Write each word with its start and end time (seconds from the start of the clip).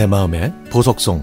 내 0.00 0.06
마음의 0.06 0.50
보석송 0.70 1.22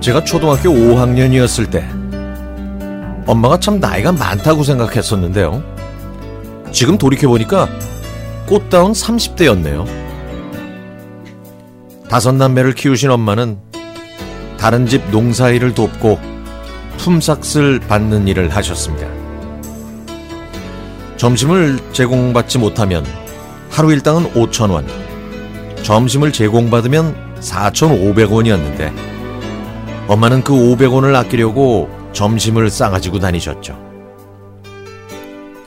제가 0.00 0.24
초등학교 0.24 0.70
5학년이었을 0.70 1.70
때 1.70 1.88
엄마가 3.24 3.60
참 3.60 3.78
나이가 3.78 4.10
많다고 4.10 4.64
생각했었는데요. 4.64 5.62
지금 6.72 6.98
돌이켜보니까 6.98 7.68
꽃다운 8.48 8.90
30대였네요. 8.90 9.86
다섯 12.10 12.32
남매를 12.32 12.74
키우신 12.74 13.12
엄마는 13.12 13.67
다른 14.58 14.86
집 14.86 15.08
농사일을 15.10 15.74
돕고 15.74 16.18
품삯을 16.98 17.80
받는 17.80 18.26
일을 18.28 18.48
하셨습니다. 18.50 19.06
점심을 21.16 21.78
제공받지 21.92 22.58
못하면 22.58 23.04
하루 23.70 23.92
일당은 23.92 24.32
5천원, 24.34 24.84
점심을 25.82 26.32
제공받으면 26.32 27.36
4,500원이었는데 27.40 28.92
엄마는 30.08 30.42
그 30.42 30.52
500원을 30.52 31.14
아끼려고 31.14 31.88
점심을 32.12 32.70
싸가지고 32.70 33.20
다니셨죠. 33.20 33.78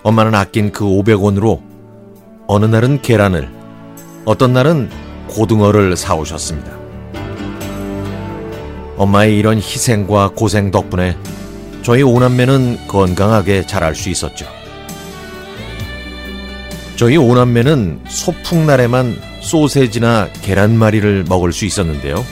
엄마는 0.03 0.35
아낀 0.35 0.71
그 0.71 0.83
500원으로 0.83 1.61
어느 2.47 2.65
날은 2.65 3.01
계란을, 3.01 3.49
어떤 4.25 4.51
날은 4.51 4.89
고등어를 5.29 5.95
사오셨습니다. 5.95 6.80
엄마의 9.01 9.35
이런 9.35 9.57
희생과 9.57 10.33
고생 10.35 10.69
덕분에 10.69 11.17
저희 11.81 12.03
오남매는 12.03 12.85
건강하게 12.87 13.65
자랄 13.65 13.95
수 13.95 14.09
있었죠. 14.09 14.45
저희 16.97 17.17
오남매는 17.17 18.01
소풍날에만 18.07 19.19
소세지나 19.41 20.29
계란말이를 20.43 21.25
먹을 21.27 21.51
수 21.51 21.65
있었는데요. 21.65 22.23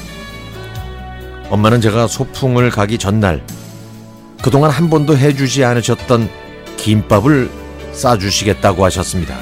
엄마는 1.50 1.82
제가 1.82 2.06
소풍을 2.06 2.70
가기 2.70 3.00
전날 3.00 3.44
그동안 4.44 4.70
한 4.70 4.92
번도 4.92 5.18
해주지 5.18 5.66
않으셨던 5.66 6.30
김밥을 6.78 7.50
싸주시겠다고 7.94 8.86
하셨습니다. 8.86 9.36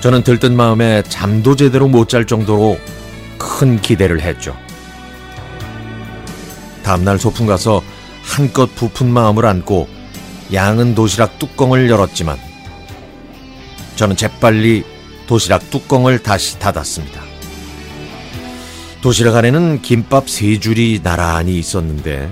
저는 0.00 0.24
들뜬 0.24 0.54
마음에 0.54 1.02
잠도 1.08 1.56
제대로 1.56 1.88
못 1.88 2.10
잘 2.10 2.26
정도로 2.26 2.78
큰 3.38 3.80
기대를 3.80 4.20
했죠. 4.20 4.54
다음날 6.86 7.18
소풍 7.18 7.46
가서 7.46 7.82
한껏 8.22 8.72
부푼 8.76 9.10
마음을 9.10 9.44
안고 9.44 9.88
양은 10.52 10.94
도시락 10.94 11.36
뚜껑을 11.40 11.90
열었지만 11.90 12.38
저는 13.96 14.14
재빨리 14.14 14.84
도시락 15.26 15.68
뚜껑을 15.70 16.22
다시 16.22 16.60
닫았습니다. 16.60 17.22
도시락 19.02 19.34
안에는 19.34 19.82
김밥 19.82 20.30
세 20.30 20.60
줄이 20.60 21.00
나란히 21.02 21.58
있었는데 21.58 22.30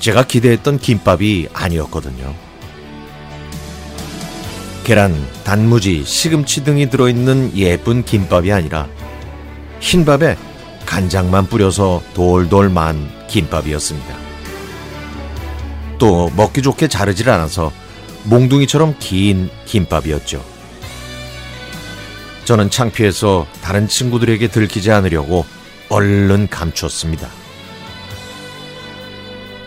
제가 0.00 0.24
기대했던 0.24 0.80
김밥이 0.80 1.46
아니었거든요. 1.52 2.34
계란, 4.82 5.14
단무지, 5.44 6.02
시금치 6.04 6.64
등이 6.64 6.90
들어있는 6.90 7.56
예쁜 7.56 8.04
김밥이 8.04 8.50
아니라 8.50 8.88
흰밥에 9.78 10.36
간장만 10.86 11.48
뿌려서 11.48 12.02
돌돌 12.14 12.70
만 12.70 13.10
김밥이었습니다. 13.28 14.16
또 15.98 16.30
먹기 16.36 16.62
좋게 16.62 16.88
자르질 16.88 17.28
않아서 17.28 17.72
몽둥이처럼 18.24 18.96
긴 18.98 19.50
김밥이었죠. 19.66 20.42
저는 22.44 22.70
창피해서 22.70 23.46
다른 23.60 23.88
친구들에게 23.88 24.48
들키지 24.48 24.92
않으려고 24.92 25.44
얼른 25.88 26.48
감췄습니다. 26.48 27.28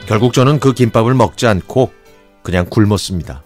결국 0.05 0.33
저는 0.33 0.59
그 0.59 0.73
김밥을 0.73 1.13
먹지 1.13 1.45
않고 1.45 1.91
그냥 2.41 2.65
굶었습니다. 2.69 3.43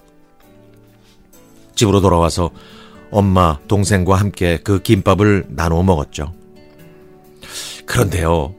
집으로 1.76 2.00
돌아와서 2.00 2.52
엄마, 3.12 3.60
동생과 3.68 4.16
함께 4.16 4.60
그 4.64 4.82
김밥을 4.82 5.46
나누어 5.50 5.84
먹었죠. 5.84 6.34
그런데요. 7.94 8.56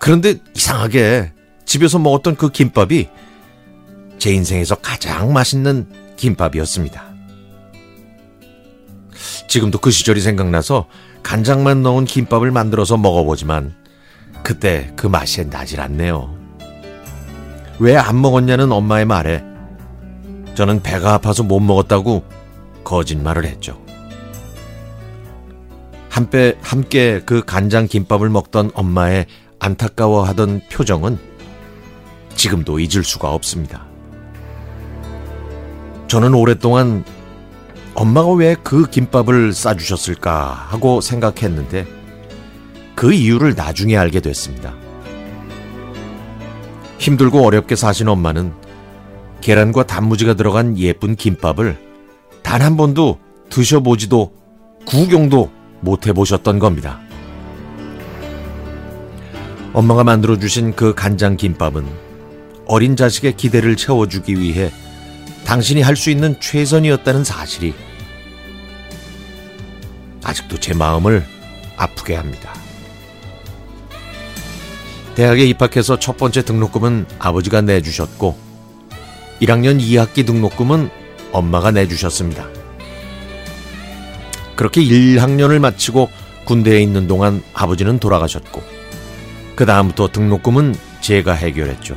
그런데 0.00 0.34
이상하게 0.56 1.30
집에서 1.64 2.00
먹었던 2.00 2.34
그 2.34 2.50
김밥이 2.50 3.08
제 4.18 4.32
인생에서 4.32 4.74
가장 4.74 5.32
맛있는 5.32 5.86
김밥이었습니다. 6.16 7.04
지금도 9.46 9.78
그 9.78 9.92
시절이 9.92 10.20
생각나서 10.20 10.86
간장만 11.22 11.84
넣은 11.84 12.06
김밥을 12.06 12.50
만들어서 12.50 12.96
먹어보지만 12.96 13.76
그때 14.42 14.92
그 14.96 15.06
맛이 15.06 15.46
나질 15.46 15.80
않네요. 15.80 16.36
왜 17.78 17.94
안 17.94 18.20
먹었냐는 18.20 18.72
엄마의 18.72 19.04
말에 19.04 19.44
저는 20.56 20.82
배가 20.82 21.14
아파서 21.14 21.44
못 21.44 21.60
먹었다고 21.60 22.24
거짓말을 22.82 23.44
했죠. 23.44 23.80
함께, 26.18 26.58
함께 26.62 27.22
그 27.24 27.44
간장 27.44 27.86
김밥을 27.86 28.28
먹던 28.28 28.72
엄마의 28.74 29.26
안타까워하던 29.60 30.62
표정은 30.68 31.16
지금도 32.34 32.80
잊을 32.80 33.04
수가 33.04 33.32
없습니다. 33.32 33.86
저는 36.08 36.34
오랫동안 36.34 37.04
엄마가 37.94 38.32
왜 38.32 38.56
그 38.64 38.90
김밥을 38.90 39.52
싸주셨을까 39.52 40.66
하고 40.70 41.00
생각했는데 41.00 41.86
그 42.96 43.12
이유를 43.12 43.54
나중에 43.54 43.96
알게 43.96 44.18
됐습니다. 44.18 44.74
힘들고 46.98 47.46
어렵게 47.46 47.76
사신 47.76 48.08
엄마는 48.08 48.52
계란과 49.40 49.86
단무지가 49.86 50.34
들어간 50.34 50.76
예쁜 50.78 51.14
김밥을 51.14 51.78
단 52.42 52.60
한 52.60 52.76
번도 52.76 53.20
드셔보지도 53.50 54.32
구경도 54.84 55.57
못 55.80 56.06
해보셨던 56.06 56.58
겁니다. 56.58 57.00
엄마가 59.72 60.04
만들어주신 60.04 60.74
그 60.74 60.94
간장 60.94 61.36
김밥은 61.36 61.84
어린 62.66 62.96
자식의 62.96 63.36
기대를 63.36 63.76
채워주기 63.76 64.38
위해 64.38 64.70
당신이 65.44 65.82
할 65.82 65.96
수 65.96 66.10
있는 66.10 66.38
최선이었다는 66.40 67.24
사실이 67.24 67.74
아직도 70.22 70.58
제 70.58 70.74
마음을 70.74 71.24
아프게 71.76 72.14
합니다. 72.14 72.52
대학에 75.14 75.44
입학해서 75.46 75.98
첫 75.98 76.16
번째 76.16 76.42
등록금은 76.42 77.06
아버지가 77.18 77.62
내주셨고 77.62 78.36
1학년 79.40 79.80
2학기 79.80 80.26
등록금은 80.26 80.90
엄마가 81.32 81.70
내주셨습니다. 81.70 82.57
그렇게 84.58 84.82
1학년을 84.82 85.60
마치고 85.60 86.10
군대에 86.44 86.80
있는 86.80 87.06
동안 87.06 87.44
아버지는 87.54 88.00
돌아가셨고 88.00 88.60
그 89.54 89.64
다음부터 89.64 90.08
등록금은 90.08 90.74
제가 91.00 91.32
해결했죠. 91.32 91.96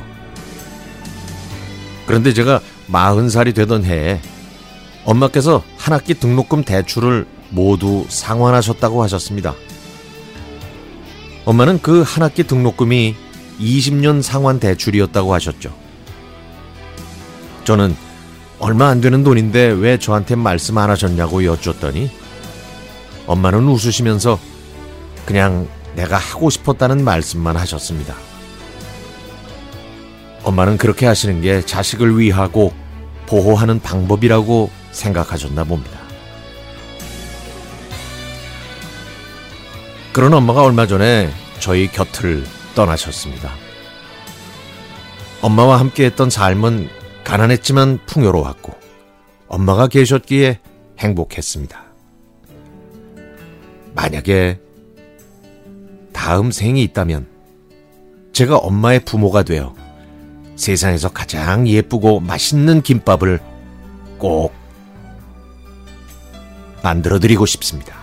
그런데 2.06 2.32
제가 2.32 2.60
40살이 2.88 3.52
되던 3.52 3.84
해에 3.84 4.20
엄마께서 5.04 5.64
한 5.76 5.92
학기 5.92 6.14
등록금 6.14 6.62
대출을 6.62 7.26
모두 7.50 8.06
상환하셨다고 8.08 9.02
하셨습니다. 9.02 9.56
엄마는 11.44 11.82
그 11.82 12.04
한 12.04 12.22
학기 12.22 12.44
등록금이 12.44 13.16
20년 13.58 14.22
상환 14.22 14.60
대출이었다고 14.60 15.34
하셨죠. 15.34 15.74
저는 17.64 17.96
얼마 18.60 18.86
안 18.86 19.00
되는 19.00 19.24
돈인데 19.24 19.66
왜 19.70 19.98
저한테 19.98 20.36
말씀 20.36 20.78
안 20.78 20.90
하셨냐고 20.90 21.44
여쭈었더니 21.44 22.21
엄마는 23.32 23.66
웃으시면서 23.66 24.38
그냥 25.24 25.66
내가 25.94 26.18
하고 26.18 26.50
싶었다는 26.50 27.02
말씀만 27.02 27.56
하셨습니다. 27.56 28.14
엄마는 30.44 30.76
그렇게 30.76 31.06
하시는 31.06 31.40
게 31.40 31.64
자식을 31.64 32.18
위하고 32.18 32.74
보호하는 33.26 33.80
방법이라고 33.80 34.70
생각하셨나 34.90 35.64
봅니다. 35.64 35.98
그런 40.12 40.34
엄마가 40.34 40.62
얼마 40.62 40.86
전에 40.86 41.30
저희 41.58 41.90
곁을 41.90 42.44
떠나셨습니다. 42.74 43.50
엄마와 45.40 45.80
함께 45.80 46.04
했던 46.04 46.28
삶은 46.28 46.90
가난했지만 47.24 48.00
풍요로웠고 48.04 48.74
엄마가 49.48 49.86
계셨기에 49.86 50.60
행복했습니다. 50.98 51.91
만약에 53.94 54.58
다음 56.12 56.50
생이 56.50 56.82
있다면 56.84 57.26
제가 58.32 58.56
엄마의 58.56 59.00
부모가 59.00 59.42
되어 59.42 59.74
세상에서 60.56 61.10
가장 61.10 61.66
예쁘고 61.66 62.20
맛있는 62.20 62.82
김밥을 62.82 63.40
꼭 64.18 64.52
만들어 66.82 67.18
드리고 67.18 67.46
싶습니다. 67.46 68.01